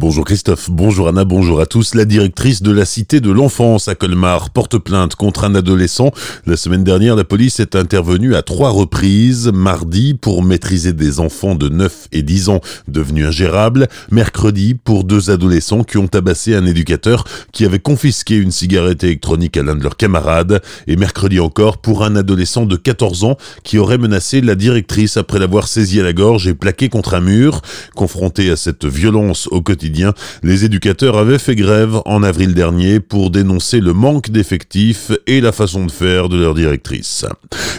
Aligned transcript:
Bonjour 0.00 0.24
Christophe, 0.24 0.70
bonjour 0.70 1.08
Anna, 1.08 1.24
bonjour 1.24 1.60
à 1.60 1.66
tous. 1.66 1.96
La 1.96 2.04
directrice 2.04 2.62
de 2.62 2.70
la 2.70 2.84
Cité 2.84 3.18
de 3.18 3.32
l'Enfance 3.32 3.88
à 3.88 3.96
Colmar 3.96 4.50
porte 4.50 4.78
plainte 4.78 5.16
contre 5.16 5.42
un 5.42 5.56
adolescent. 5.56 6.12
La 6.46 6.56
semaine 6.56 6.84
dernière, 6.84 7.16
la 7.16 7.24
police 7.24 7.58
est 7.58 7.74
intervenue 7.74 8.36
à 8.36 8.42
trois 8.42 8.70
reprises. 8.70 9.50
Mardi 9.52 10.14
pour 10.14 10.44
maîtriser 10.44 10.92
des 10.92 11.18
enfants 11.18 11.56
de 11.56 11.68
9 11.68 12.10
et 12.12 12.22
10 12.22 12.48
ans 12.48 12.60
devenus 12.86 13.26
ingérables. 13.26 13.88
Mercredi 14.12 14.74
pour 14.74 15.02
deux 15.02 15.30
adolescents 15.30 15.82
qui 15.82 15.98
ont 15.98 16.06
tabassé 16.06 16.54
un 16.54 16.64
éducateur 16.64 17.24
qui 17.50 17.64
avait 17.64 17.80
confisqué 17.80 18.36
une 18.36 18.52
cigarette 18.52 19.02
électronique 19.02 19.56
à 19.56 19.64
l'un 19.64 19.74
de 19.74 19.82
leurs 19.82 19.96
camarades. 19.96 20.62
Et 20.86 20.94
mercredi 20.94 21.40
encore 21.40 21.78
pour 21.78 22.04
un 22.04 22.14
adolescent 22.14 22.66
de 22.66 22.76
14 22.76 23.24
ans 23.24 23.36
qui 23.64 23.78
aurait 23.78 23.98
menacé 23.98 24.42
la 24.42 24.54
directrice 24.54 25.16
après 25.16 25.40
l'avoir 25.40 25.66
saisi 25.66 25.98
à 25.98 26.04
la 26.04 26.12
gorge 26.12 26.46
et 26.46 26.54
plaqué 26.54 26.88
contre 26.88 27.14
un 27.14 27.20
mur. 27.20 27.62
Confronté 27.96 28.48
à 28.48 28.54
cette 28.54 28.84
violence 28.84 29.48
au 29.50 29.60
quotidien, 29.60 29.87
les 30.42 30.64
éducateurs 30.64 31.16
avaient 31.16 31.38
fait 31.38 31.54
grève 31.54 32.00
en 32.04 32.22
avril 32.22 32.54
dernier 32.54 33.00
pour 33.00 33.30
dénoncer 33.30 33.80
le 33.80 33.92
manque 33.92 34.30
d'effectifs 34.30 35.12
et 35.26 35.40
la 35.40 35.52
façon 35.52 35.86
de 35.86 35.90
faire 35.90 36.28
de 36.28 36.38
leur 36.38 36.54
directrice. 36.54 37.24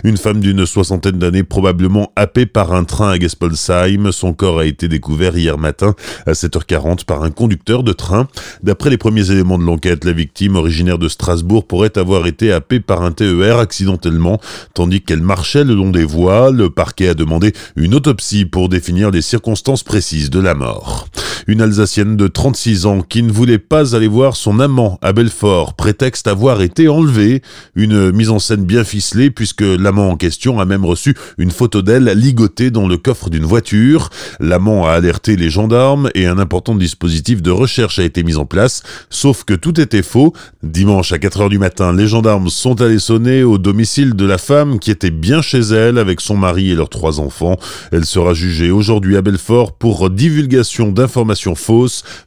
Une 0.03 0.17
femme 0.17 0.39
d'une 0.39 0.65
soixantaine 0.65 1.19
d'années 1.19 1.43
probablement 1.43 2.11
happée 2.15 2.45
par 2.45 2.73
un 2.73 2.83
train 2.83 3.11
à 3.11 3.19
Gespolsheim, 3.19 4.11
son 4.11 4.33
corps 4.33 4.59
a 4.59 4.65
été 4.65 4.87
découvert 4.87 5.37
hier 5.37 5.57
matin 5.57 5.95
à 6.25 6.31
7h40 6.31 7.05
par 7.05 7.23
un 7.23 7.31
conducteur 7.31 7.83
de 7.83 7.91
train. 7.91 8.27
D'après 8.63 8.89
les 8.89 8.97
premiers 8.97 9.31
éléments 9.31 9.57
de 9.57 9.63
l'enquête, 9.63 10.05
la 10.05 10.13
victime 10.13 10.55
originaire 10.55 10.97
de 10.97 11.09
Strasbourg 11.09 11.67
pourrait 11.67 11.97
avoir 11.97 12.27
été 12.27 12.51
happée 12.51 12.79
par 12.79 13.01
un 13.01 13.11
TER 13.11 13.57
accidentellement 13.57 14.39
tandis 14.73 15.01
qu'elle 15.01 15.21
marchait 15.21 15.63
le 15.63 15.75
long 15.75 15.91
des 15.91 16.05
voies. 16.05 16.51
Le 16.51 16.69
parquet 16.69 17.09
a 17.09 17.13
demandé 17.13 17.53
une 17.75 17.95
autopsie 17.95 18.45
pour 18.45 18.69
définir 18.69 19.11
les 19.11 19.21
circonstances 19.21 19.83
précises 19.83 20.29
de 20.29 20.39
la 20.39 20.53
mort. 20.53 21.07
Une 21.47 21.61
Alsacienne 21.61 21.98
de 22.05 22.27
36 22.27 22.85
ans 22.85 23.01
qui 23.01 23.23
ne 23.23 23.31
voulait 23.31 23.57
pas 23.57 23.93
aller 23.95 24.07
voir 24.07 24.35
son 24.37 24.59
amant 24.59 24.97
à 25.01 25.11
Belfort, 25.11 25.73
prétexte 25.73 26.27
avoir 26.27 26.61
été 26.61 26.87
enlevé. 26.87 27.41
Une 27.75 28.11
mise 28.11 28.29
en 28.29 28.39
scène 28.39 28.63
bien 28.63 28.83
ficelée 28.83 29.31
puisque 29.31 29.61
l'amant 29.61 30.09
en 30.09 30.15
question 30.15 30.59
a 30.59 30.65
même 30.65 30.85
reçu 30.85 31.15
une 31.37 31.51
photo 31.51 31.81
d'elle 31.81 32.05
ligotée 32.05 32.71
dans 32.71 32.87
le 32.87 32.97
coffre 32.97 33.29
d'une 33.29 33.43
voiture. 33.43 34.09
L'amant 34.39 34.87
a 34.87 34.91
alerté 34.91 35.35
les 35.35 35.49
gendarmes 35.49 36.09
et 36.15 36.25
un 36.25 36.39
important 36.39 36.75
dispositif 36.75 37.41
de 37.41 37.51
recherche 37.51 37.99
a 37.99 38.03
été 38.03 38.23
mis 38.23 38.37
en 38.37 38.45
place, 38.45 38.81
sauf 39.09 39.43
que 39.43 39.53
tout 39.53 39.79
était 39.81 40.03
faux. 40.03 40.33
Dimanche 40.63 41.11
à 41.11 41.17
4h 41.17 41.49
du 41.49 41.59
matin, 41.59 41.93
les 41.93 42.07
gendarmes 42.07 42.49
sont 42.49 42.81
allés 42.81 42.99
sonner 42.99 43.43
au 43.43 43.57
domicile 43.57 44.13
de 44.15 44.25
la 44.25 44.37
femme 44.37 44.79
qui 44.79 44.91
était 44.91 45.11
bien 45.11 45.41
chez 45.41 45.59
elle 45.59 45.97
avec 45.97 46.21
son 46.21 46.37
mari 46.37 46.71
et 46.71 46.75
leurs 46.75 46.89
trois 46.89 47.19
enfants. 47.19 47.57
Elle 47.91 48.05
sera 48.05 48.33
jugée 48.33 48.71
aujourd'hui 48.71 49.17
à 49.17 49.21
Belfort 49.21 49.73
pour 49.73 50.09
divulgation 50.09 50.91
d'informations 50.91 51.55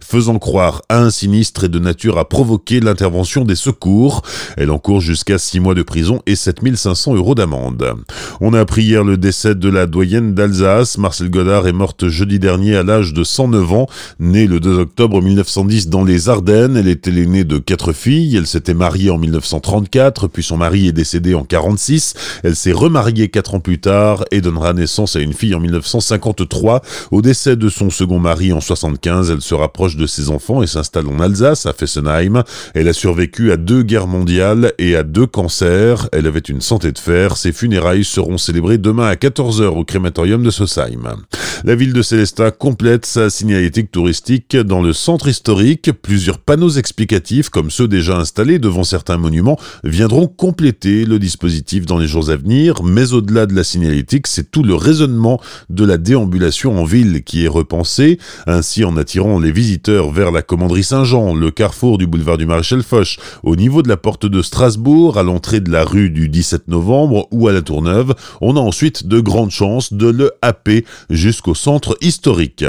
faisant 0.01 0.39
croire 0.39 0.83
à 0.89 0.99
un 0.99 1.11
sinistre 1.11 1.65
et 1.65 1.69
de 1.69 1.79
nature 1.79 2.19
à 2.19 2.29
provoquer 2.29 2.81
l'intervention 2.81 3.45
des 3.45 3.55
secours. 3.55 4.23
Elle 4.57 4.71
encourt 4.71 5.01
jusqu'à 5.01 5.39
6 5.39 5.61
mois 5.61 5.75
de 5.75 5.83
prison 5.83 6.21
et 6.27 6.37
7500 6.37 7.15
euros 7.15 7.35
d'amende. 7.35 7.95
On 8.41 8.55
a 8.55 8.61
appris 8.61 8.83
hier 8.83 9.05
le 9.05 9.17
décès 9.17 9.55
de 9.55 9.69
la 9.69 9.87
doyenne 9.87 10.35
d'Alsace. 10.35 10.99
Marcel 10.99 11.31
Godard 11.31 11.67
est 11.67 11.73
morte 11.73 12.09
jeudi 12.09 12.39
dernier 12.39 12.77
à 12.77 12.83
l'âge 12.83 13.13
de 13.13 13.25
109 13.25 13.73
ans. 13.73 13.87
Née 14.19 14.47
le 14.47 14.61
2 14.61 14.79
octobre 14.79 15.23
1910 15.23 15.89
dans 15.89 16.05
les 16.05 16.29
Ardennes, 16.29 16.77
elle 16.77 16.89
était 16.89 17.11
l'aînée 17.11 17.45
de 17.45 17.59
quatre 17.59 17.93
filles. 17.93 18.37
Elle 18.37 18.47
s'était 18.47 18.75
mariée 18.75 19.11
en 19.11 19.19
1934, 19.19 20.29
puis 20.29 20.43
son 20.43 20.57
mari 20.57 20.89
est 20.89 20.93
décédé 20.93 21.35
en 21.35 21.45
46. 21.45 22.15
Elle 22.43 22.57
s'est 22.57 22.73
remariée 22.73 23.29
quatre 23.29 23.55
ans 23.55 23.61
plus 23.61 23.81
tard 23.81 24.25
et 24.31 24.41
donnera 24.41 24.73
naissance 24.73 25.17
à 25.17 25.21
une 25.21 25.33
fille 25.33 25.55
en 25.55 25.61
1953. 25.61 26.83
Au 27.11 27.23
décès 27.23 27.57
de 27.57 27.69
son 27.69 27.91
second 27.91 28.19
mari 28.19 28.53
en 28.53 28.61
75, 28.61 29.31
elle 29.31 29.41
se 29.41 29.52
rapproche 29.55 29.97
de 29.97 30.07
ses 30.07 30.31
enfants 30.31 30.63
et 30.63 30.67
s'installe 30.67 31.09
en 31.09 31.21
Alsace, 31.21 31.67
à 31.67 31.73
Fessenheim. 31.73 32.43
Elle 32.75 32.89
a 32.89 32.93
survécu 32.93 33.53
à 33.53 33.57
deux 33.57 33.83
guerres 33.83 34.07
mondiales 34.07 34.73
et 34.79 34.97
à 34.97 35.03
deux 35.03 35.27
cancers. 35.27 36.09
Elle 36.13 36.27
avait 36.27 36.41
une 36.41 36.61
santé 36.61 36.93
de 36.93 36.99
fer. 36.99 37.37
Ses 37.37 37.53
funérailles 37.53 38.05
seront 38.05 38.39
célébrées 38.39 38.79
demain 38.79 39.07
à 39.07 39.15
14h 39.15 39.67
au 39.67 39.85
crématorium 39.85 40.43
de 40.43 40.51
Sosheim. 40.51 41.17
La 41.65 41.75
ville 41.75 41.93
de 41.93 42.03
Célestat 42.03 42.51
complète 42.51 43.07
sa 43.07 43.31
signalétique 43.31 43.93
touristique 43.93 44.57
dans 44.57 44.83
le 44.83 44.93
centre 44.93 45.29
historique. 45.29 45.93
Plusieurs 46.03 46.39
panneaux 46.39 46.71
explicatifs, 46.71 47.51
comme 47.51 47.71
ceux 47.71 47.89
déjà 47.89 48.17
installés 48.17 48.59
devant 48.59 48.85
certains 48.85 49.17
monuments, 49.19 49.59
viendront 49.85 50.27
compléter 50.27 51.05
le 51.05 51.19
dispositif 51.19 51.87
dans 51.87 51.99
les 51.99 52.09
jours 52.09 52.31
à 52.31 52.37
venir. 52.37 52.83
Mais 52.83 53.13
au-delà 53.13 53.47
de 53.47 53.55
la 53.55 53.65
signalétique, 53.65 54.27
c'est 54.27 54.51
tout 54.51 54.63
le 54.63 54.75
raisonnement 54.75 55.41
de 55.71 55.85
la 55.85 55.99
déambulation 55.99 56.79
en 56.79 56.85
ville 56.85 57.23
qui 57.23 57.45
est 57.45 57.49
repensé. 57.49 58.19
Ainsi, 58.47 58.85
en 58.85 58.97
attirant 58.97 59.39
les 59.43 59.53
visiteurs 59.53 60.11
vers 60.11 60.31
la 60.31 60.43
commanderie 60.43 60.85
Saint-Jean, 60.85 61.35
le 61.35 61.51
carrefour 61.51 61.99
du 61.99 62.07
boulevard 62.07 62.39
du 62.39 62.47
Maréchal 62.47 62.83
Foch, 62.83 63.19
au 63.43 63.57
niveau 63.57 63.83
de 63.83 63.89
la 63.89 63.97
porte 63.97 64.25
de 64.25 64.41
Strasbourg, 64.41 65.19
à 65.19 65.23
l'entrée 65.25 65.61
de 65.61 65.71
la 65.71 65.85
rue 65.85 66.11
du 66.11 66.29
17 66.29 66.69
novembre 66.69 67.27
ou 67.33 67.49
à 67.49 67.53
la 67.53 67.61
Tourneuve, 67.61 68.15
on 68.41 68.57
a 68.57 68.61
ensuite 68.61 69.07
de 69.07 69.21
grandes 69.21 69.51
chances 69.51 69.93
de 69.93 70.07
le 70.07 70.31
happer 70.43 70.85
jusqu'au 71.11 71.55
centre 71.55 71.97
historique. 72.01 72.65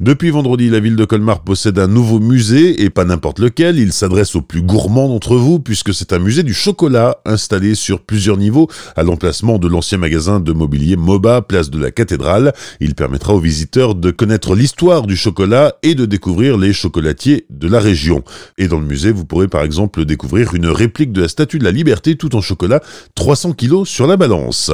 Depuis 0.00 0.30
vendredi, 0.30 0.70
la 0.70 0.80
ville 0.80 0.96
de 0.96 1.04
Colmar 1.04 1.42
possède 1.42 1.78
un 1.78 1.88
nouveau 1.88 2.20
musée, 2.20 2.82
et 2.82 2.90
pas 2.90 3.04
n'importe 3.04 3.40
lequel, 3.40 3.78
il 3.78 3.92
s'adresse 3.92 4.36
aux 4.36 4.42
plus 4.42 4.62
gourmands 4.62 5.08
d'entre 5.08 5.34
vous, 5.34 5.58
puisque 5.58 5.92
c'est 5.92 6.12
un 6.12 6.20
musée 6.20 6.44
du 6.44 6.54
chocolat 6.54 7.18
installé 7.24 7.74
sur 7.74 8.00
plusieurs 8.00 8.36
niveaux 8.36 8.68
à 8.94 9.02
l'emplacement 9.02 9.58
de 9.58 9.66
l'ancien 9.66 9.98
magasin 9.98 10.38
de 10.38 10.52
mobilier 10.52 10.96
MOBA, 10.96 11.42
place 11.42 11.70
de 11.70 11.80
la 11.80 11.90
cathédrale. 11.90 12.52
Il 12.80 12.94
permettra 12.94 13.34
aux 13.34 13.40
visiteurs 13.40 13.96
de 13.96 14.10
connaître 14.12 14.54
l'histoire 14.54 15.06
du 15.06 15.16
chocolat 15.16 15.74
et 15.82 15.96
de 15.96 16.01
découvrir 16.06 16.56
les 16.58 16.72
chocolatiers 16.72 17.46
de 17.50 17.68
la 17.68 17.80
région. 17.80 18.22
Et 18.58 18.68
dans 18.68 18.78
le 18.78 18.86
musée, 18.86 19.12
vous 19.12 19.24
pourrez 19.24 19.48
par 19.48 19.62
exemple 19.62 20.04
découvrir 20.04 20.54
une 20.54 20.66
réplique 20.66 21.12
de 21.12 21.22
la 21.22 21.28
Statue 21.28 21.58
de 21.58 21.64
la 21.64 21.70
Liberté 21.70 22.16
tout 22.16 22.36
en 22.36 22.40
chocolat, 22.40 22.80
300 23.14 23.52
kg 23.54 23.84
sur 23.84 24.06
la 24.06 24.16
balance. 24.16 24.70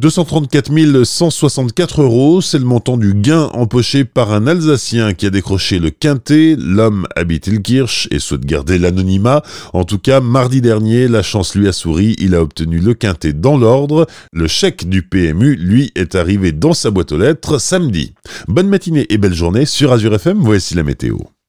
234 0.00 1.04
164 1.04 2.00
euros, 2.00 2.40
c'est 2.40 2.58
le 2.58 2.64
montant 2.64 2.96
du 2.96 3.12
gain 3.12 3.50
empoché 3.52 4.06
par 4.06 4.32
un 4.32 4.46
Alsacien 4.46 5.12
qui 5.12 5.26
a 5.26 5.30
décroché 5.30 5.78
le 5.78 5.90
quintet. 5.90 6.56
L'homme 6.58 7.06
habite 7.16 7.48
Ilkirch 7.48 8.08
et 8.10 8.18
souhaite 8.18 8.46
garder 8.46 8.78
l'anonymat. 8.78 9.42
En 9.74 9.84
tout 9.84 9.98
cas, 9.98 10.20
mardi 10.20 10.62
dernier, 10.62 11.06
la 11.06 11.22
chance 11.22 11.54
lui 11.54 11.68
a 11.68 11.72
souri. 11.72 12.16
Il 12.18 12.34
a 12.34 12.40
obtenu 12.40 12.78
le 12.78 12.94
quintet 12.94 13.34
dans 13.34 13.58
l'ordre. 13.58 14.06
Le 14.32 14.46
chèque 14.46 14.88
du 14.88 15.02
PMU, 15.02 15.54
lui, 15.56 15.92
est 15.96 16.14
arrivé 16.14 16.52
dans 16.52 16.72
sa 16.72 16.90
boîte 16.90 17.12
aux 17.12 17.18
lettres 17.18 17.58
samedi. 17.58 18.14
Bonne 18.48 18.68
matinée 18.68 19.04
et 19.10 19.18
belle 19.18 19.34
journée 19.34 19.66
sur 19.66 19.92
Azure 19.92 20.14
FM. 20.14 20.38
Voici 20.38 20.74
la 20.74 20.82
météo. 20.82 21.18